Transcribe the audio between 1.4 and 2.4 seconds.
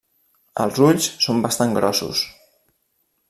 bastant grossos.